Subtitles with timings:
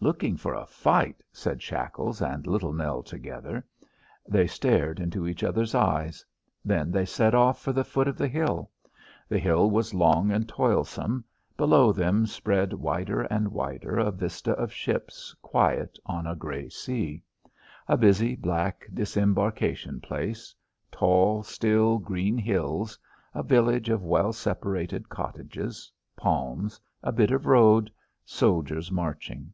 [0.00, 3.66] "Looking for a fight!" said Shackles and Little Nell together.
[4.28, 6.24] They stared into each other's eyes.
[6.64, 8.70] Then they set off for the foot of the hill.
[9.28, 11.24] The hill was long and toilsome.
[11.56, 17.24] Below them spread wider and wider a vista of ships quiet on a grey sea;
[17.88, 20.54] a busy, black disembarkation place;
[20.92, 22.96] tall, still, green hills;
[23.34, 27.90] a village of well separated cottages; palms; a bit of road;
[28.24, 29.52] soldiers marching.